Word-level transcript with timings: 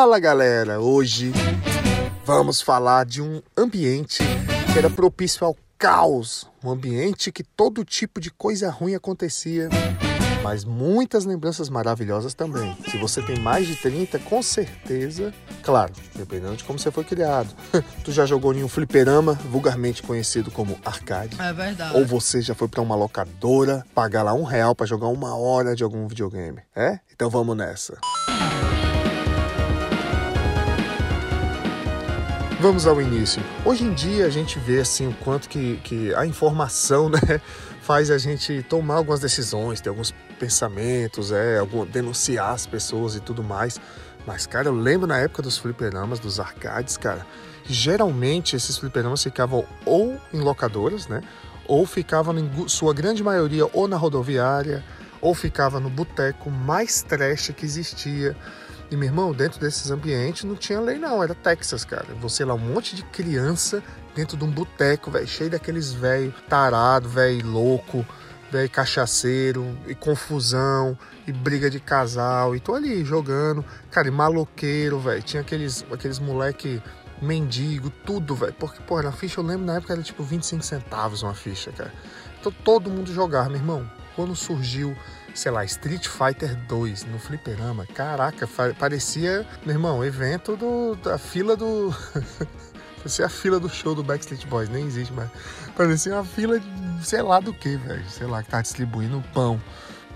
Fala 0.00 0.20
galera! 0.20 0.78
Hoje 0.78 1.32
vamos 2.24 2.62
falar 2.62 3.04
de 3.04 3.20
um 3.20 3.42
ambiente 3.56 4.22
que 4.72 4.78
era 4.78 4.88
propício 4.88 5.44
ao 5.44 5.56
caos, 5.76 6.46
um 6.62 6.70
ambiente 6.70 7.32
que 7.32 7.42
todo 7.42 7.84
tipo 7.84 8.20
de 8.20 8.30
coisa 8.30 8.70
ruim 8.70 8.94
acontecia, 8.94 9.68
mas 10.40 10.64
muitas 10.64 11.24
lembranças 11.24 11.68
maravilhosas 11.68 12.32
também. 12.32 12.76
Se 12.88 12.96
você 12.96 13.20
tem 13.20 13.40
mais 13.40 13.66
de 13.66 13.74
30, 13.74 14.20
com 14.20 14.40
certeza, 14.40 15.34
claro, 15.64 15.92
dependendo 16.14 16.54
de 16.54 16.62
como 16.62 16.78
você 16.78 16.92
foi 16.92 17.02
criado. 17.02 17.52
tu 18.04 18.12
já 18.12 18.24
jogou 18.24 18.54
em 18.54 18.62
um 18.62 18.68
fliperama, 18.68 19.34
vulgarmente 19.50 20.00
conhecido 20.00 20.48
como 20.52 20.78
arcade? 20.84 21.36
É 21.40 21.52
verdade. 21.52 21.96
Ou 21.96 22.06
você 22.06 22.40
já 22.40 22.54
foi 22.54 22.68
para 22.68 22.80
uma 22.80 22.94
locadora 22.94 23.84
pagar 23.96 24.22
lá 24.22 24.32
um 24.32 24.44
real 24.44 24.76
para 24.76 24.86
jogar 24.86 25.08
uma 25.08 25.36
hora 25.36 25.74
de 25.74 25.82
algum 25.82 26.06
videogame? 26.06 26.60
É? 26.76 27.00
Então 27.12 27.28
vamos 27.28 27.56
nessa. 27.56 27.98
Vamos 32.60 32.88
ao 32.88 33.00
início. 33.00 33.40
Hoje 33.64 33.84
em 33.84 33.94
dia 33.94 34.26
a 34.26 34.30
gente 34.30 34.58
vê 34.58 34.80
assim 34.80 35.06
o 35.06 35.12
quanto 35.12 35.48
que, 35.48 35.76
que 35.84 36.12
a 36.14 36.26
informação 36.26 37.06
né, 37.08 37.40
faz 37.80 38.10
a 38.10 38.18
gente 38.18 38.64
tomar 38.64 38.96
algumas 38.96 39.20
decisões, 39.20 39.80
ter 39.80 39.90
alguns 39.90 40.12
pensamentos, 40.40 41.30
é, 41.30 41.58
algum, 41.58 41.86
denunciar 41.86 42.50
as 42.50 42.66
pessoas 42.66 43.14
e 43.14 43.20
tudo 43.20 43.44
mais. 43.44 43.80
Mas, 44.26 44.44
cara, 44.44 44.66
eu 44.66 44.74
lembro 44.74 45.06
na 45.06 45.18
época 45.18 45.40
dos 45.40 45.56
fliperamas, 45.56 46.18
dos 46.18 46.40
arcades, 46.40 46.96
cara, 46.96 47.24
geralmente 47.64 48.56
esses 48.56 48.76
fliperamas 48.76 49.22
ficavam 49.22 49.64
ou 49.86 50.20
em 50.34 50.40
locadoras, 50.40 51.06
né? 51.06 51.22
Ou 51.64 51.86
ficavam, 51.86 52.36
em 52.36 52.68
sua 52.68 52.92
grande 52.92 53.22
maioria, 53.22 53.68
ou 53.72 53.86
na 53.86 53.96
rodoviária, 53.96 54.84
ou 55.20 55.32
ficava 55.32 55.78
no 55.78 55.88
boteco 55.88 56.50
mais 56.50 57.02
trash 57.02 57.52
que 57.56 57.64
existia. 57.64 58.36
E 58.90 58.96
meu 58.96 59.06
irmão, 59.06 59.32
dentro 59.32 59.60
desses 59.60 59.90
ambientes 59.90 60.44
não 60.44 60.56
tinha 60.56 60.80
lei 60.80 60.98
não, 60.98 61.22
era 61.22 61.34
Texas, 61.34 61.84
cara. 61.84 62.06
Você 62.20 62.44
lá, 62.44 62.54
um 62.54 62.58
monte 62.58 62.96
de 62.96 63.02
criança 63.02 63.82
dentro 64.14 64.36
de 64.36 64.44
um 64.44 64.50
boteco, 64.50 65.10
velho, 65.10 65.26
cheio 65.26 65.50
daqueles 65.50 65.92
velho 65.92 66.32
tarado, 66.48 67.08
velho 67.08 67.46
louco, 67.46 68.04
velho 68.50 68.70
cachaceiro, 68.70 69.76
e 69.86 69.94
confusão, 69.94 70.98
e 71.26 71.32
briga 71.32 71.68
de 71.68 71.78
casal, 71.78 72.56
e 72.56 72.60
tô 72.60 72.74
ali 72.74 73.04
jogando, 73.04 73.62
cara, 73.90 74.08
e 74.08 74.10
maloqueiro, 74.10 74.98
velho. 74.98 75.22
Tinha 75.22 75.42
aqueles, 75.42 75.84
aqueles 75.92 76.18
moleque 76.18 76.82
mendigo, 77.20 77.90
tudo, 77.90 78.34
velho. 78.34 78.54
Porque, 78.54 78.82
pô, 78.82 79.02
na 79.02 79.12
ficha 79.12 79.40
eu 79.40 79.44
lembro 79.44 79.66
na 79.66 79.76
época 79.76 79.92
era 79.92 80.02
tipo 80.02 80.22
25 80.22 80.62
centavos 80.62 81.22
uma 81.22 81.34
ficha, 81.34 81.70
cara. 81.72 81.92
Então 82.40 82.50
todo 82.64 82.90
mundo 82.90 83.12
jogava, 83.12 83.48
meu 83.50 83.58
irmão. 83.58 83.90
Quando 84.16 84.34
surgiu 84.34 84.96
sei 85.34 85.52
lá, 85.52 85.64
Street 85.64 86.06
Fighter 86.06 86.56
2 86.66 87.04
no 87.04 87.18
fliperama. 87.18 87.86
Caraca, 87.86 88.48
parecia, 88.78 89.46
meu 89.64 89.74
irmão, 89.74 90.04
evento 90.04 90.56
do, 90.56 90.96
da 90.96 91.18
fila 91.18 91.56
do. 91.56 91.94
parecia 92.98 93.26
a 93.26 93.28
fila 93.28 93.60
do 93.60 93.68
show 93.68 93.94
do 93.94 94.02
Backstreet 94.02 94.46
Boys, 94.46 94.68
nem 94.68 94.86
existe 94.86 95.12
mais. 95.12 95.30
Parecia 95.76 96.14
uma 96.14 96.24
fila 96.24 96.58
de 96.58 96.66
sei 97.02 97.22
lá 97.22 97.40
do 97.40 97.52
que, 97.52 97.76
velho. 97.76 98.04
Sei 98.08 98.26
lá, 98.26 98.42
que 98.42 98.50
tá 98.50 98.60
distribuindo 98.60 99.22
pão. 99.32 99.60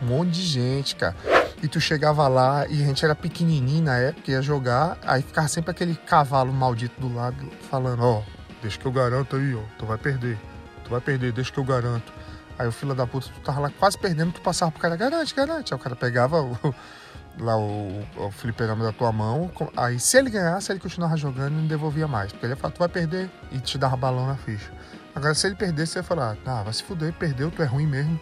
Um 0.02 0.06
monte 0.06 0.32
de 0.32 0.42
gente, 0.42 0.96
cara. 0.96 1.14
E 1.62 1.68
tu 1.68 1.80
chegava 1.80 2.26
lá 2.26 2.66
e 2.66 2.82
a 2.82 2.86
gente 2.86 3.04
era 3.04 3.14
pequenininho 3.14 3.84
na 3.84 3.96
época, 3.96 4.32
ia 4.32 4.42
jogar, 4.42 4.98
aí 5.02 5.22
ficava 5.22 5.46
sempre 5.46 5.70
aquele 5.70 5.94
cavalo 5.94 6.52
maldito 6.52 7.00
do 7.00 7.14
lado 7.14 7.48
falando: 7.70 8.02
Ó, 8.02 8.18
oh, 8.18 8.22
deixa 8.60 8.76
que 8.78 8.84
eu 8.84 8.90
garanto 8.90 9.36
aí, 9.36 9.54
ó, 9.54 9.62
tu 9.78 9.86
vai 9.86 9.96
perder. 9.96 10.36
Tu 10.82 10.90
vai 10.90 11.00
perder, 11.00 11.32
deixa 11.32 11.52
que 11.52 11.58
eu 11.58 11.64
garanto. 11.64 12.12
Aí 12.58 12.66
o 12.66 12.72
filho 12.72 12.94
da 12.94 13.06
puta, 13.06 13.28
tu 13.28 13.40
tava 13.40 13.60
lá 13.60 13.70
quase 13.70 13.98
perdendo, 13.98 14.32
tu 14.32 14.40
passava 14.40 14.70
pro 14.70 14.80
cara, 14.80 14.96
garante, 14.96 15.34
garante. 15.34 15.72
Aí 15.72 15.80
o 15.80 15.82
cara 15.82 15.96
pegava 15.96 16.42
o, 16.42 16.74
lá 17.38 17.56
o, 17.56 18.06
o 18.16 18.30
fliperama 18.30 18.84
da 18.84 18.92
tua 18.92 19.10
mão. 19.10 19.50
Aí 19.76 19.98
se 19.98 20.18
ele 20.18 20.30
ganhasse, 20.30 20.70
ele 20.70 20.80
continuava 20.80 21.16
jogando 21.16 21.52
e 21.52 21.56
não 21.56 21.66
devolvia 21.66 22.06
mais. 22.06 22.32
Porque 22.32 22.46
ele 22.46 22.52
ia 22.52 22.56
falar, 22.56 22.72
tu 22.72 22.78
vai 22.78 22.88
perder 22.88 23.30
e 23.50 23.58
te 23.58 23.78
dava 23.78 23.96
balão 23.96 24.26
na 24.26 24.36
ficha. 24.36 24.70
Agora 25.14 25.34
se 25.34 25.46
ele 25.46 25.56
perdesse, 25.56 25.92
você 25.92 25.98
ia 25.98 26.02
falar, 26.02 26.36
ah, 26.46 26.62
vai 26.62 26.72
se 26.72 26.82
fuder, 26.82 27.12
perdeu, 27.12 27.50
tu 27.50 27.62
é 27.62 27.66
ruim 27.66 27.86
mesmo. 27.86 28.18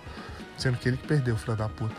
Sendo 0.57 0.77
que 0.77 0.89
ele 0.89 0.97
que 0.97 1.07
perdeu, 1.07 1.37
filho 1.37 1.57
da 1.57 1.69
puta. 1.69 1.95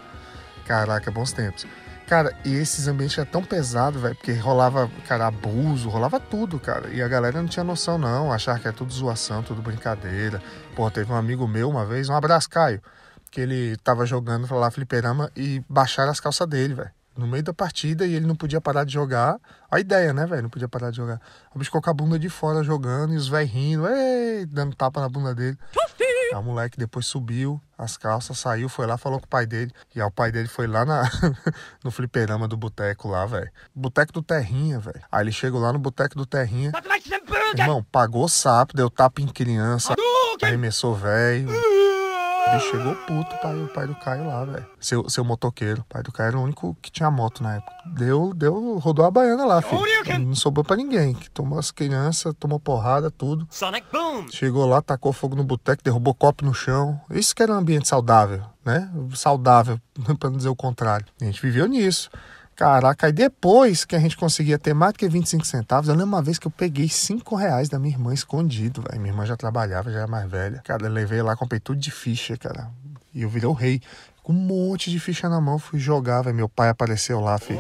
Caraca, 0.66 1.10
bons 1.12 1.34
tempos. 1.34 1.66
Cara, 2.08 2.36
e 2.44 2.54
esses 2.54 2.88
ambientes 2.88 3.18
eram 3.18 3.32
tão 3.32 3.44
pesados, 3.44 4.02
velho, 4.02 4.16
porque 4.16 4.34
rolava, 4.34 4.92
cara, 5.08 5.28
abuso, 5.28 5.88
rolava 5.88 6.20
tudo, 6.20 6.60
cara. 6.60 6.90
E 6.90 7.02
a 7.02 7.08
galera 7.08 7.42
não 7.42 7.48
tinha 7.48 7.64
noção, 7.64 7.98
não, 7.98 8.32
achar 8.34 8.60
que 8.60 8.68
é 8.68 8.72
tudo 8.72 8.92
zoação, 8.92 9.42
tudo 9.42 9.62
brincadeira. 9.62 10.42
Pô, 10.76 10.92
teve 10.92 11.12
um 11.12 11.16
amigo 11.16 11.48
meu 11.48 11.70
uma 11.70 11.86
vez, 11.86 12.10
um 12.10 12.16
abraço, 12.16 12.50
Caio, 12.50 12.82
que 13.32 13.40
ele 13.40 13.78
tava 13.78 14.06
jogando 14.06 14.54
lá 14.54 14.70
fliperama 14.70 15.32
e 15.38 15.64
baixaram 15.70 16.12
as 16.12 16.20
calças 16.20 16.48
dele, 16.48 16.74
velho. 16.74 16.92
No 17.16 17.28
meio 17.28 17.44
da 17.44 17.54
partida 17.54 18.06
e 18.06 18.14
ele 18.14 18.26
não 18.26 18.36
podia 18.36 18.62
parar 18.62 18.86
de 18.86 18.94
jogar. 18.94 19.38
A 19.70 19.80
ideia, 19.80 20.14
né, 20.14 20.26
velho? 20.26 20.44
Não 20.44 20.50
podia 20.50 20.68
parar 20.68 20.92
de 20.92 20.98
jogar. 20.98 21.20
O 21.54 21.60
bicho 21.60 21.72
com 21.72 21.90
a 21.90 21.94
bunda 21.94 22.18
de 22.18 22.30
fora 22.30 22.64
jogando 22.64 23.14
e 23.14 23.18
os 23.18 23.28
velhos 23.28 23.52
rindo, 23.52 23.88
ei, 23.88 24.46
dando 24.46 24.76
tapa 24.76 25.00
na 25.02 25.10
bunda 25.10 25.36
dele. 25.36 25.58
O 26.34 26.42
moleque 26.42 26.78
depois 26.78 27.06
subiu 27.06 27.62
as 27.78 27.98
calças, 27.98 28.38
saiu, 28.40 28.70
foi 28.70 28.86
lá, 28.86 28.98
falou 28.98 29.20
com 29.20 29.26
o 29.26 29.30
pai 29.30 29.46
dele. 29.46 29.72
E 29.96 30.00
aí 30.02 30.08
o 30.08 30.12
pai 30.12 30.32
dele 30.32 30.48
foi 30.48 30.68
lá 30.68 30.86
na, 30.86 31.04
no 31.84 31.92
fliperama 31.92 32.48
do 32.48 32.56
boteco 32.56 33.08
lá, 33.08 33.26
velho. 33.26 33.50
Boteco 33.76 34.14
do 34.14 34.22
Terrinha, 34.22 34.80
velho. 34.80 35.02
Aí 35.12 35.24
ele 35.24 35.32
chegou 35.32 35.60
lá 35.60 35.74
no 35.74 35.80
boteco 35.80 36.16
do 36.16 36.26
Terrinha. 36.26 36.72
Irmão, 37.64 37.84
pagou 37.92 38.28
sapo, 38.30 38.76
deu 38.76 38.90
tapa 38.90 39.22
em 39.22 39.28
criança, 39.28 39.94
arremessou 40.42 40.96
velho. 40.96 41.50
Bicho 42.50 42.72
chegou 42.72 42.96
puto, 42.96 43.38
pai, 43.38 43.56
o 43.56 43.68
pai 43.68 43.88
do 43.88 43.96
Caio 43.96 44.28
lá, 44.28 44.44
velho. 44.44 44.66
Seu, 44.80 45.08
seu 45.10 45.24
motoqueiro. 45.24 45.82
O 45.82 45.86
pai 45.86 46.02
do 46.02 46.12
Caio 46.12 46.28
era 46.28 46.38
o 46.40 46.44
único 46.44 46.76
que 46.82 46.92
tinha 46.92 47.10
moto 47.12 47.44
na 47.44 47.56
época. 47.56 47.72
Deu, 47.86 48.34
deu, 48.34 48.78
rodou 48.80 49.06
a 49.06 49.12
baiana 49.12 49.46
lá, 49.46 49.62
filho. 49.62 49.82
Não 50.20 50.36
sobrou 50.36 50.64
pra 50.64 50.76
ninguém. 50.76 51.14
Que 51.14 51.30
tomou 51.30 51.60
as 51.60 51.72
crianças, 51.72 52.34
tomou 52.40 52.60
porrada, 52.60 53.12
tudo. 53.12 53.48
Sonic 53.50 53.88
Boom! 53.92 54.28
Chegou 54.30 54.66
lá, 54.66 54.82
tacou 54.82 55.14
fogo 55.14 55.36
no 55.36 55.44
boteco, 55.44 55.84
derrubou 55.84 56.14
copo 56.14 56.44
no 56.44 56.54
chão. 56.54 57.00
Isso 57.10 57.36
que 57.36 57.44
era 57.44 57.54
um 57.54 57.58
ambiente 57.58 57.88
saudável, 57.88 58.42
né? 58.66 58.90
Saudável, 59.14 59.80
pra 60.20 60.30
não 60.30 60.38
dizer 60.38 60.50
o 60.50 60.56
contrário. 60.56 61.06
A 61.22 61.26
gente 61.26 61.42
viveu 61.42 61.68
nisso. 61.68 62.10
Caraca, 62.62 63.10
e 63.10 63.12
depois 63.12 63.86
que 63.86 63.96
a 63.96 64.00
gente 64.00 64.16
conseguia 64.16 64.60
ter 64.60 64.76
mais 64.76 64.94
do 64.94 65.00
que 65.00 65.10
25 65.10 65.44
centavos, 65.48 65.90
eu 65.90 65.96
lembro 65.96 66.10
uma 66.10 66.22
vez 66.22 66.38
que 66.38 66.46
eu 66.46 66.52
peguei 66.52 66.88
5 66.88 67.36
reais 67.36 67.70
da 67.70 67.80
minha 67.80 67.96
irmã 67.96 68.14
escondido, 68.14 68.84
velho. 68.84 69.02
Minha 69.02 69.12
irmã 69.12 69.26
já 69.26 69.36
trabalhava, 69.36 69.92
já 69.92 69.98
era 69.98 70.08
mais 70.08 70.30
velha. 70.30 70.62
Cara, 70.64 70.86
eu 70.86 70.92
levei 70.92 71.24
lá, 71.24 71.36
comprei 71.36 71.60
tudo 71.60 71.80
de 71.80 71.90
ficha, 71.90 72.38
cara. 72.38 72.70
E 73.16 73.24
eu 73.24 73.30
virei 73.30 73.50
o 73.50 73.52
rei. 73.52 73.82
Com 74.22 74.32
um 74.32 74.36
monte 74.36 74.92
de 74.92 75.00
ficha 75.00 75.28
na 75.28 75.42
mão, 75.42 75.58
fui 75.58 75.80
jogar, 75.80 76.22
velho. 76.22 76.36
Meu 76.36 76.48
pai 76.48 76.70
apareceu 76.70 77.20
lá, 77.20 77.40
filho. 77.40 77.60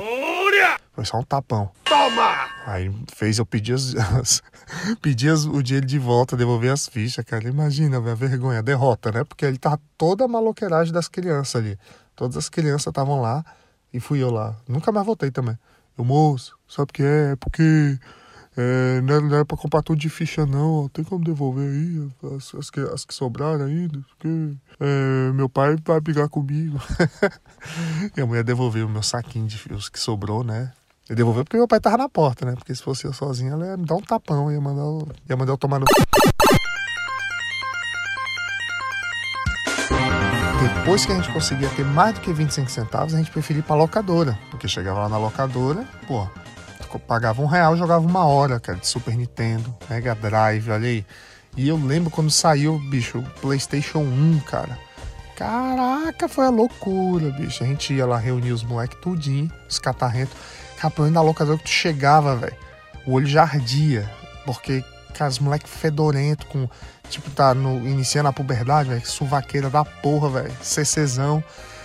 Foi 0.93 1.03
só 1.03 1.17
um 1.17 1.23
tapão. 1.23 1.71
Toma! 1.83 2.47
Aí 2.67 2.95
fez 3.11 3.39
eu 3.39 3.45
pedir, 3.45 3.73
as, 3.73 3.95
as 3.95 4.43
pedir 5.01 5.29
as, 5.29 5.45
o 5.45 5.63
dinheiro 5.63 5.87
de 5.87 5.97
volta, 5.97 6.37
devolver 6.37 6.71
as 6.71 6.87
fichas, 6.87 7.25
cara. 7.25 7.49
Imagina, 7.49 7.99
velho, 7.99 8.11
a 8.11 8.15
vergonha, 8.15 8.59
a 8.59 8.61
derrota, 8.61 9.11
né? 9.11 9.23
Porque 9.23 9.45
ele 9.45 9.57
tava 9.57 9.81
toda 9.97 10.25
a 10.25 10.27
maloqueiragem 10.27 10.93
das 10.93 11.07
crianças 11.07 11.55
ali. 11.55 11.79
Todas 12.15 12.37
as 12.37 12.49
crianças 12.49 12.85
estavam 12.85 13.19
lá 13.19 13.43
e 13.93 13.99
fui 13.99 14.21
eu 14.21 14.31
lá. 14.31 14.55
Nunca 14.67 14.91
mais 14.91 15.05
voltei 15.05 15.31
também. 15.31 15.57
Eu, 15.97 16.05
moço, 16.05 16.57
sabe 16.67 16.89
o 16.89 16.93
que 16.93 17.03
é? 17.03 17.31
É 17.31 17.35
porque 17.35 17.99
é, 18.57 18.99
não, 19.01 19.15
era, 19.15 19.21
não 19.21 19.35
era 19.35 19.45
pra 19.45 19.57
comprar 19.57 19.81
tudo 19.81 19.99
de 19.99 20.09
ficha, 20.09 20.45
não. 20.45 20.89
Tem 20.89 21.03
como 21.03 21.23
devolver 21.23 21.69
aí 21.69 22.11
as, 22.35 22.53
as, 22.55 22.69
que, 22.69 22.79
as 22.79 23.05
que 23.05 23.13
sobraram 23.13 23.65
ainda? 23.65 23.99
Porque 24.09 24.53
é, 24.79 25.31
meu 25.33 25.47
pai 25.47 25.75
vai 25.85 25.99
brigar 26.01 26.27
comigo. 26.27 26.79
e 28.15 28.21
a 28.21 28.25
mulher 28.25 28.43
devolveu 28.43 28.87
o 28.87 28.89
meu 28.89 29.03
saquinho 29.03 29.47
de 29.47 29.73
os 29.73 29.89
que 29.89 29.99
sobrou, 29.99 30.43
né? 30.43 30.73
Ele 31.09 31.17
devolveu 31.17 31.43
porque 31.43 31.57
meu 31.57 31.67
pai 31.67 31.79
tava 31.79 31.97
na 31.97 32.09
porta, 32.09 32.45
né? 32.45 32.53
Porque 32.55 32.73
se 32.75 32.83
fosse 32.83 33.05
eu 33.05 33.13
sozinho, 33.13 33.53
ela 33.53 33.65
ia 33.65 33.77
me 33.77 33.85
dar 33.85 33.95
um 33.95 34.01
tapão, 34.01 34.51
ia 34.51 34.61
mandar, 34.61 35.13
ia 35.29 35.37
mandar 35.37 35.53
eu 35.53 35.57
tomar 35.57 35.79
no. 35.79 35.85
Depois 40.81 41.05
que 41.05 41.11
a 41.11 41.15
gente 41.15 41.31
conseguia 41.31 41.69
ter 41.69 41.85
mais 41.85 42.15
do 42.15 42.21
que 42.21 42.33
25 42.33 42.69
centavos, 42.71 43.13
a 43.13 43.17
gente 43.17 43.29
preferia 43.29 43.59
ir 43.59 43.63
pra 43.63 43.75
locadora. 43.75 44.37
Porque 44.49 44.67
chegava 44.67 45.01
lá 45.01 45.09
na 45.09 45.17
locadora, 45.19 45.85
pô, 46.07 46.27
pagava 47.07 47.39
um 47.39 47.45
real 47.45 47.77
jogava 47.77 48.03
uma 48.03 48.25
hora, 48.25 48.59
cara, 48.59 48.79
de 48.79 48.87
Super 48.87 49.15
Nintendo, 49.15 49.73
Mega 49.87 50.15
Drive, 50.15 50.71
olha 50.71 50.87
aí. 50.87 51.05
E 51.55 51.69
eu 51.69 51.77
lembro 51.77 52.09
quando 52.09 52.31
saiu, 52.31 52.79
bicho, 52.89 53.19
o 53.19 53.23
PlayStation 53.41 53.99
1, 53.99 54.39
cara. 54.39 54.75
Caraca, 55.35 56.27
foi 56.27 56.47
a 56.47 56.49
loucura, 56.49 57.29
bicho. 57.29 57.63
A 57.63 57.67
gente 57.67 57.93
ia 57.93 58.05
lá 58.07 58.17
reunir 58.17 58.51
os 58.51 58.63
moleques 58.63 58.97
tudinho, 58.99 59.51
os 59.69 59.77
catarrentos. 59.77 60.35
Menos 60.97 61.13
na 61.13 61.21
locadora 61.21 61.59
que 61.59 61.65
tu 61.65 61.69
chegava, 61.69 62.35
velho, 62.35 62.55
o 63.05 63.13
olho 63.13 63.27
já 63.27 63.43
ardia. 63.43 64.09
Porque, 64.47 64.83
cara, 65.11 65.29
os 65.29 65.39
moleques 65.39 65.71
fedorento 65.71 66.45
com 66.47 66.67
tipo, 67.09 67.29
tá 67.31 67.53
no, 67.53 67.87
iniciando 67.87 68.29
a 68.29 68.33
puberdade, 68.33 68.89
velho, 68.89 69.05
suvaqueira 69.05 69.69
da 69.69 69.83
porra, 69.83 70.29
velho, 70.29 70.53
CCzão. 70.61 71.43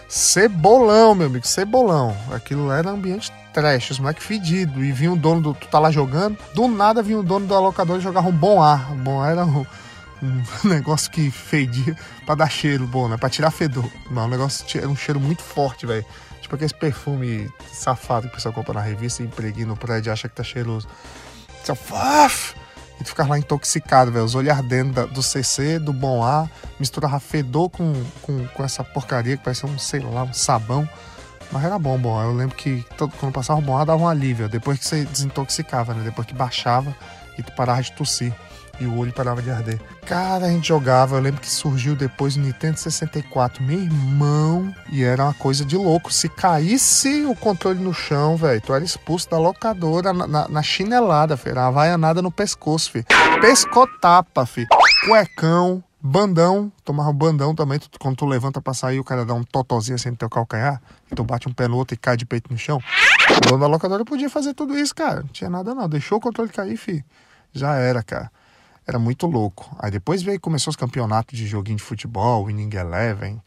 Cebolão, 0.09 1.17
meu 1.17 1.27
amigo, 1.27 1.47
cebolão. 1.47 2.17
Aquilo 2.31 2.71
era 2.71 2.91
ambiente 2.91 3.33
trash, 3.53 3.91
os 3.91 3.99
moleques 3.99 4.25
fedidos. 4.25 4.77
E 4.85 4.93
vinha 4.93 5.13
o 5.13 5.17
dono 5.17 5.41
do. 5.41 5.55
Tu 5.55 5.67
tá 5.67 5.79
lá 5.79 5.91
jogando, 5.91 6.39
do 6.55 6.69
nada 6.69 7.03
vinha 7.03 7.19
o 7.19 7.23
dono 7.23 7.47
do 7.47 7.55
alocador 7.55 7.99
e 7.99 8.01
jogava 8.01 8.29
um 8.29 8.33
bom 8.33 8.63
ar. 8.63 8.95
Bom 8.95 9.21
ar 9.21 9.33
era 9.33 9.45
um, 9.45 9.67
um 10.23 10.43
negócio 10.69 11.11
que 11.11 11.29
fedia 11.31 11.97
pra 12.25 12.37
dar 12.37 12.49
cheiro 12.49 12.87
bom, 12.87 13.09
né? 13.09 13.17
Pra 13.17 13.29
tirar 13.29 13.51
fedor. 13.51 13.91
Mas 14.09 14.25
o 14.25 14.29
negócio 14.29 14.79
era 14.79 14.89
um 14.89 14.97
cheiro 14.97 15.19
muito 15.19 15.43
forte, 15.43 15.87
velho. 15.87 16.05
Tipo 16.41 16.55
aquele 16.55 16.73
perfume 16.75 17.51
safado 17.73 18.29
que 18.29 18.33
o 18.33 18.37
pessoal 18.37 18.55
compra 18.55 18.75
na 18.75 18.81
revista 18.81 19.23
e 19.23 19.27
impregna 19.27 19.67
no 19.67 19.77
prédio 19.77 20.11
e 20.11 20.13
acha 20.13 20.29
que 20.29 20.37
tá 20.37 20.45
cheiroso. 20.45 20.87
Você, 21.65 21.75
e 23.01 23.05
tu 23.05 23.09
ficava 23.11 23.31
lá 23.31 23.39
intoxicado, 23.39 24.11
velho. 24.11 24.25
Os 24.25 24.35
olhos 24.35 24.51
ardendo 24.51 25.07
do 25.09 25.23
CC, 25.23 25.79
do 25.79 25.93
bom 25.93 26.23
ar, 26.23 26.51
misturava 26.81 27.21
fedor 27.21 27.69
com, 27.71 27.93
com, 28.23 28.47
com 28.49 28.65
essa 28.65 28.83
porcaria 28.83 29.37
que 29.37 29.45
parecia 29.45 29.69
um, 29.69 29.79
sei 29.79 30.01
lá, 30.01 30.23
um 30.23 30.33
sabão. 30.33 30.89
Mas 31.53 31.65
era 31.65 31.79
bom, 31.79 31.97
bom. 31.99 32.21
Eu 32.23 32.33
lembro 32.33 32.57
que 32.57 32.85
todo, 32.97 33.13
quando 33.19 33.33
passava 33.33 33.61
o 33.61 33.63
bom 33.63 33.77
ar 33.77 33.87
dava 33.87 34.03
um 34.03 34.09
alívio. 34.09 34.49
Depois 34.49 34.79
que 34.79 34.85
você 34.85 35.05
desintoxicava, 35.05 35.95
né? 35.95 36.03
Depois 36.05 36.27
que 36.27 36.35
baixava 36.35 36.95
e 37.39 37.43
tu 37.43 37.53
parava 37.53 37.83
de 37.83 37.93
tossir 37.93 38.33
e 38.81 38.87
o 38.87 38.97
olho 38.97 39.13
parava 39.13 39.43
de 39.43 39.51
arder. 39.51 39.81
Cara, 40.05 40.47
a 40.47 40.51
gente 40.51 40.69
jogava, 40.69 41.17
eu 41.17 41.21
lembro 41.21 41.41
que 41.41 41.51
surgiu 41.51 41.97
depois 41.97 42.37
o 42.37 42.41
Nintendo 42.41 42.79
64, 42.79 43.63
meu 43.63 43.81
irmão, 43.81 44.75
e 44.91 45.03
era 45.03 45.25
uma 45.25 45.35
coisa 45.35 45.65
de 45.65 45.77
louco. 45.77 46.13
Se 46.13 46.29
caísse 46.29 47.25
o 47.25 47.35
controle 47.35 47.81
no 47.81 47.93
chão, 47.93 48.37
velho, 48.37 48.61
tu 48.61 48.75
era 48.75 48.85
expulso 48.85 49.29
da 49.31 49.39
locadora 49.39 50.13
na, 50.13 50.27
na, 50.27 50.49
na 50.49 50.63
chinelada, 50.63 51.37
filho. 51.37 51.57
Uma 51.57 51.71
vaianada 51.71 52.23
no 52.23 52.31
pescoço, 52.31 52.91
filho. 52.91 53.07
Pescotapa, 53.41 54.47
filho. 54.47 54.69
Cuecão, 55.05 55.83
bandão, 56.01 56.71
tomava 56.85 57.13
bandão 57.13 57.55
também. 57.55 57.79
Tu, 57.79 57.89
quando 57.99 58.17
tu 58.17 58.27
levanta 58.27 58.61
pra 58.61 58.75
sair, 58.75 59.01
o 59.01 59.05
cara 59.05 59.25
dá 59.25 59.35
um 59.35 59.43
totozinho 59.43 59.97
assim 59.97 60.11
no 60.11 60.17
teu 60.17 60.29
calcanhar, 60.29 60.81
tu 61.15 61.25
bate 61.25 61.49
um 61.49 61.53
pé 61.53 61.67
no 61.67 61.77
outro 61.77 61.95
e 61.95 61.97
cai 61.97 62.17
de 62.17 62.27
peito 62.27 62.53
no 62.53 62.59
chão. 62.59 62.81
O 63.31 63.41
dono 63.41 63.59
da 63.59 63.67
locadora 63.67 64.05
podia 64.05 64.31
fazer 64.31 64.55
tudo 64.55 64.77
isso, 64.79 64.95
cara. 64.95 65.21
Não 65.21 65.29
tinha 65.29 65.51
nada 65.51 65.75
não. 65.75 65.89
Deixou 65.89 66.19
o 66.19 66.21
controle 66.21 66.51
cair, 66.51 66.77
filho. 66.77 67.05
Já 67.53 67.75
era, 67.75 68.03
cara. 68.03 68.31
Era 68.87 68.99
muito 68.99 69.27
louco. 69.27 69.75
Aí 69.79 69.91
depois 69.91 70.23
veio 70.23 70.41
começou 70.41 70.71
os 70.71 70.77
campeonatos 70.77 71.37
de 71.37 71.47
joguinho 71.47 71.79
de 71.79 71.83
futebol, 71.83 72.47
Winning 72.47 72.75
Eleven. 72.75 73.43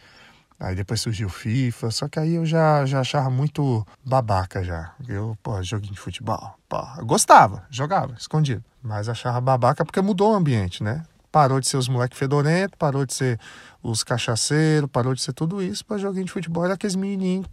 Aí 0.59 0.75
depois 0.75 0.99
surgiu 0.99 1.29
FIFA, 1.29 1.89
só 1.89 2.09
que 2.09 2.19
aí 2.19 2.35
eu 2.35 2.45
já, 2.45 2.85
já 2.85 2.99
achava 2.99 3.29
muito 3.29 3.87
babaca 4.03 4.61
já. 4.61 4.91
Eu, 5.07 5.37
pô, 5.41 5.63
joguinho 5.63 5.93
de 5.93 5.99
futebol, 5.99 6.53
eu 6.97 7.05
gostava, 7.05 7.65
jogava, 7.69 8.13
escondido. 8.19 8.61
Mas 8.83 9.07
achava 9.07 9.39
babaca 9.39 9.85
porque 9.85 10.01
mudou 10.01 10.33
o 10.33 10.35
ambiente, 10.35 10.83
né? 10.83 11.05
Parou 11.31 11.59
de 11.59 11.67
ser 11.67 11.77
os 11.77 11.87
moleques 11.87 12.17
fedorentos, 12.17 12.75
parou 12.77 13.05
de 13.05 13.13
ser 13.13 13.39
os 13.81 14.03
cachaceiros, 14.03 14.89
parou 14.91 15.13
de 15.13 15.21
ser 15.21 15.33
tudo 15.33 15.61
isso 15.61 15.85
para 15.85 15.97
joguinho 15.97 16.25
de 16.25 16.31
futebol. 16.31 16.65
Era 16.65 16.73
aqueles 16.73 16.95
menininhos 16.95 17.47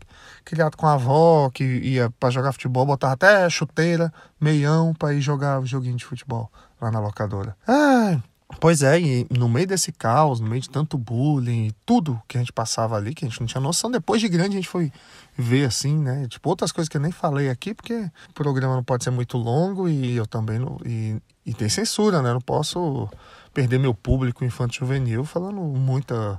criados 0.44 0.76
com 0.76 0.86
a 0.86 0.94
avó, 0.94 1.50
que 1.50 1.64
ia 1.64 2.10
para 2.18 2.30
jogar 2.30 2.52
futebol, 2.52 2.86
botava 2.86 3.14
até 3.14 3.48
chuteira, 3.50 4.12
meião 4.40 4.94
para 4.94 5.14
ir 5.14 5.20
jogar 5.20 5.62
joguinho 5.64 5.96
de 5.96 6.04
futebol 6.04 6.50
lá 6.80 6.90
na 6.90 7.00
locadora. 7.00 7.56
Ah, 7.66 8.20
pois 8.60 8.82
é, 8.82 9.00
e 9.00 9.26
no 9.30 9.48
meio 9.48 9.66
desse 9.66 9.92
caos, 9.92 10.40
no 10.40 10.48
meio 10.48 10.62
de 10.62 10.70
tanto 10.70 10.98
bullying, 10.98 11.72
tudo 11.84 12.20
que 12.28 12.36
a 12.36 12.40
gente 12.40 12.52
passava 12.52 12.96
ali, 12.96 13.14
que 13.14 13.24
a 13.24 13.28
gente 13.28 13.40
não 13.40 13.46
tinha 13.46 13.60
noção, 13.60 13.90
depois 13.90 14.20
de 14.20 14.28
grande 14.28 14.56
a 14.56 14.60
gente 14.60 14.68
foi 14.68 14.92
ver 15.36 15.66
assim, 15.66 15.96
né? 15.96 16.26
Tipo, 16.28 16.48
outras 16.48 16.72
coisas 16.72 16.88
que 16.88 16.96
eu 16.96 17.00
nem 17.00 17.12
falei 17.12 17.48
aqui, 17.48 17.74
porque 17.74 18.10
o 18.28 18.32
programa 18.32 18.74
não 18.74 18.84
pode 18.84 19.04
ser 19.04 19.10
muito 19.10 19.36
longo 19.36 19.88
e 19.88 20.16
eu 20.16 20.26
também 20.26 20.58
não. 20.58 20.78
E, 20.84 21.20
e 21.44 21.54
tem 21.54 21.68
censura, 21.68 22.22
né? 22.22 22.30
Eu 22.30 22.34
não 22.34 22.40
posso 22.40 23.08
perder 23.56 23.78
meu 23.78 23.94
público 23.94 24.44
infantil 24.44 24.86
juvenil 24.86 25.24
falando 25.24 25.62
muita 25.62 26.38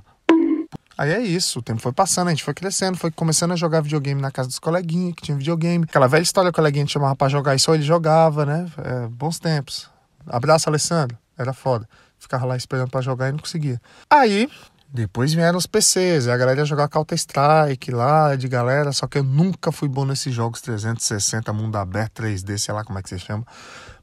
Aí 0.96 1.12
é 1.12 1.20
isso, 1.20 1.58
o 1.58 1.62
tempo 1.62 1.80
foi 1.80 1.92
passando, 1.92 2.28
a 2.28 2.30
gente 2.30 2.44
foi 2.44 2.54
crescendo, 2.54 2.96
foi 2.96 3.10
começando 3.10 3.52
a 3.52 3.56
jogar 3.56 3.80
videogame 3.80 4.20
na 4.20 4.32
casa 4.32 4.48
dos 4.48 4.58
coleguinhas 4.58 5.14
que 5.14 5.22
tinha 5.22 5.36
videogame. 5.36 5.84
Aquela 5.84 6.08
velha 6.08 6.22
história, 6.22 6.50
o 6.50 6.52
coleguinha 6.52 6.84
te 6.84 6.92
chamava 6.92 7.14
pra 7.14 7.28
jogar 7.28 7.54
e 7.54 7.58
só 7.60 7.72
ele 7.72 7.84
jogava, 7.84 8.44
né? 8.44 8.66
É, 8.78 9.06
bons 9.06 9.38
tempos. 9.38 9.88
Abraço, 10.26 10.68
Alessandro. 10.68 11.16
Era 11.36 11.52
foda. 11.52 11.88
Ficava 12.18 12.46
lá 12.46 12.56
esperando 12.56 12.90
para 12.90 13.00
jogar 13.00 13.28
e 13.28 13.32
não 13.32 13.38
conseguia. 13.38 13.80
Aí, 14.10 14.50
depois 14.92 15.32
vieram 15.32 15.56
os 15.56 15.66
PCs, 15.66 16.26
a 16.26 16.36
galera 16.36 16.60
ia 16.60 16.64
jogar 16.64 16.88
Counter-Strike 16.88 17.92
lá, 17.92 18.34
de 18.34 18.48
galera, 18.48 18.90
só 18.90 19.06
que 19.06 19.18
eu 19.18 19.24
nunca 19.24 19.70
fui 19.70 19.88
bom 19.88 20.04
nesses 20.04 20.34
jogos 20.34 20.60
360, 20.60 21.52
mundo 21.52 21.76
aberto, 21.76 22.22
3D, 22.22 22.58
sei 22.58 22.74
lá 22.74 22.82
como 22.82 22.98
é 22.98 23.02
que 23.02 23.08
você 23.08 23.20
chama 23.20 23.46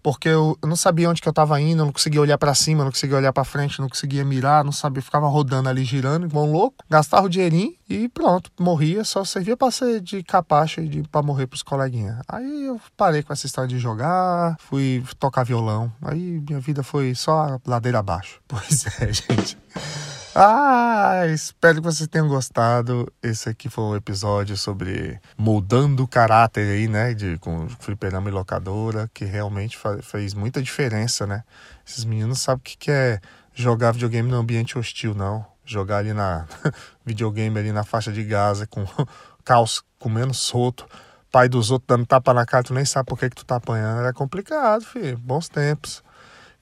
porque 0.06 0.30
eu, 0.30 0.56
não 0.64 0.76
sabia 0.76 1.10
onde 1.10 1.20
que 1.20 1.28
eu 1.28 1.32
estava 1.32 1.60
indo, 1.60 1.84
não 1.84 1.92
conseguia 1.92 2.22
olhar 2.22 2.38
para 2.38 2.54
cima, 2.54 2.84
não 2.84 2.92
conseguia 2.92 3.18
olhar 3.18 3.34
para 3.34 3.44
frente, 3.44 3.80
não 3.80 3.90
conseguia 3.90 4.24
mirar, 4.24 4.64
não 4.64 4.72
sabia, 4.72 5.02
ficava 5.02 5.28
rodando 5.28 5.68
ali, 5.68 5.84
girando, 5.84 6.28
igual 6.28 6.46
um 6.46 6.52
louco, 6.52 6.86
gastava 6.88 7.26
o 7.26 7.30
dinheirinho 7.30 7.74
e 7.90 8.08
pronto, 8.08 8.52
morria, 8.60 9.04
só 9.04 9.26
servia 9.26 9.58
para 9.58 9.72
ser 9.72 10.00
de 10.02 10.22
capacha 10.22 10.80
e 10.80 11.02
para 11.08 11.24
morrer 11.24 11.48
pros 11.48 11.64
coleguinhas. 11.64 12.20
Aí 12.28 12.68
eu 12.68 12.80
parei 12.96 13.24
com 13.24 13.34
essa 13.34 13.48
história 13.48 13.68
de 13.68 13.80
jogar, 13.80 14.56
fui 14.60 15.04
tocar 15.18 15.44
violão, 15.44 15.92
aí 16.04 16.40
minha 16.48 16.60
vida 16.60 16.84
foi 16.84 17.16
só 17.16 17.60
ladeira 17.66 17.98
abaixo. 17.98 18.40
Pois 18.48 18.86
é, 19.02 19.12
gente. 19.12 19.58
Ah, 20.38 21.26
espero 21.28 21.76
que 21.76 21.82
vocês 21.82 22.10
tenham 22.10 22.28
gostado. 22.28 23.10
Esse 23.24 23.48
aqui 23.48 23.70
foi 23.70 23.86
um 23.86 23.96
episódio 23.96 24.58
sobre 24.58 25.18
moldando 25.38 26.04
o 26.04 26.08
caráter 26.10 26.70
aí, 26.74 26.90
né? 26.90 27.14
De, 27.14 27.38
com 27.38 27.70
fliperama 27.70 28.28
e 28.28 28.34
locadora, 28.34 29.10
que 29.14 29.24
realmente 29.24 29.80
fez 30.02 30.34
muita 30.34 30.62
diferença, 30.62 31.26
né? 31.26 31.46
Esses 31.88 32.04
meninos 32.04 32.42
sabem 32.42 32.60
o 32.60 32.64
que, 32.64 32.78
que 32.78 32.92
é 32.92 33.22
jogar 33.54 33.94
videogame 33.94 34.30
no 34.30 34.36
ambiente 34.36 34.78
hostil, 34.78 35.16
não. 35.16 35.46
Jogar 35.64 36.00
ali 36.00 36.12
na 36.12 36.46
videogame 37.06 37.58
ali 37.58 37.72
na 37.72 37.86
faixa 37.86 38.12
de 38.12 38.22
Gaza 38.26 38.68
com 38.68 38.86
caos 39.46 39.86
comendo 39.98 40.34
solto, 40.34 40.86
pai 41.32 41.48
dos 41.48 41.72
outros 41.72 41.88
dando 41.88 42.06
tapa 42.06 42.34
na 42.34 42.46
cara, 42.46 42.62
tu 42.62 42.74
nem 42.74 42.84
sabe 42.84 43.08
por 43.08 43.18
que, 43.18 43.30
que 43.30 43.38
tu 43.38 43.46
tá 43.46 43.56
apanhando. 43.56 44.02
Era 44.02 44.12
complicado, 44.12 44.84
filho. 44.84 45.18
Bons 45.18 45.48
tempos 45.48 46.04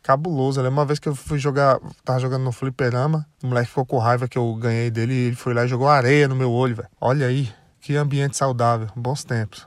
cabuloso. 0.04 0.60
Eu 0.60 0.66
lembro 0.66 0.80
uma 0.80 0.86
vez 0.86 1.00
que 1.00 1.08
eu 1.08 1.16
fui 1.16 1.40
jogar, 1.40 1.80
tava 2.04 2.20
jogando 2.20 2.44
no 2.44 2.52
fliperama, 2.52 3.26
o 3.42 3.48
moleque 3.48 3.70
ficou 3.70 3.86
com 3.86 3.98
raiva 3.98 4.28
que 4.28 4.38
eu 4.38 4.54
ganhei 4.56 4.92
dele 4.92 5.14
e 5.14 5.28
ele 5.28 5.36
foi 5.36 5.54
lá 5.54 5.66
e 5.66 5.68
jogou 5.68 5.88
areia 5.88 6.28
no 6.28 6.36
meu 6.36 6.52
olho, 6.52 6.76
velho. 6.76 6.90
Olha 7.00 7.26
aí, 7.26 7.52
que 7.80 7.96
ambiente 7.96 8.38
saudável, 8.38 8.88
bons 8.96 9.24
tempos. 9.24 9.66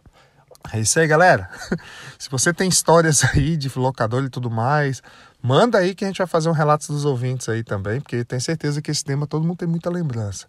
É 0.72 0.80
isso 0.80 0.98
aí, 0.98 1.06
galera. 1.06 1.48
Se 2.18 2.28
você 2.30 2.52
tem 2.52 2.68
histórias 2.68 3.24
aí 3.24 3.56
de 3.56 3.70
locador 3.76 4.24
e 4.24 4.28
tudo 4.28 4.50
mais, 4.50 5.02
manda 5.42 5.78
aí 5.78 5.94
que 5.94 6.04
a 6.04 6.08
gente 6.08 6.18
vai 6.18 6.26
fazer 6.26 6.48
um 6.48 6.52
relato 6.52 6.92
dos 6.92 7.04
ouvintes 7.04 7.48
aí 7.48 7.62
também, 7.62 8.00
porque 8.00 8.24
tenho 8.24 8.40
certeza 8.40 8.82
que 8.82 8.90
esse 8.90 9.04
tema 9.04 9.26
todo 9.26 9.44
mundo 9.44 9.58
tem 9.58 9.68
muita 9.68 9.90
lembrança. 9.90 10.46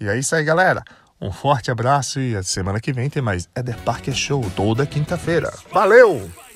E 0.00 0.08
é 0.08 0.16
isso 0.16 0.34
aí, 0.34 0.44
galera. 0.44 0.82
Um 1.20 1.32
forte 1.32 1.70
abraço 1.70 2.20
e 2.20 2.36
a 2.36 2.42
semana 2.44 2.80
que 2.80 2.92
vem 2.92 3.10
tem 3.10 3.20
mais 3.20 3.48
Eder 3.56 3.76
Parker 3.78 4.14
Show 4.14 4.48
toda 4.54 4.86
quinta-feira. 4.86 5.52
Valeu! 5.72 6.47